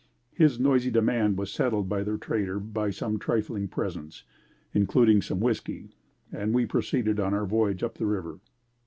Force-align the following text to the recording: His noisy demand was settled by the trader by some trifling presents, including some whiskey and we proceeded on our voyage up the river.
His 0.33 0.59
noisy 0.59 0.89
demand 0.89 1.37
was 1.37 1.51
settled 1.51 1.87
by 1.87 2.01
the 2.01 2.17
trader 2.17 2.59
by 2.59 2.89
some 2.89 3.19
trifling 3.19 3.67
presents, 3.67 4.23
including 4.73 5.21
some 5.21 5.39
whiskey 5.39 5.91
and 6.31 6.55
we 6.55 6.65
proceeded 6.65 7.19
on 7.19 7.35
our 7.35 7.45
voyage 7.45 7.83
up 7.83 7.99
the 7.99 8.07
river. 8.07 8.39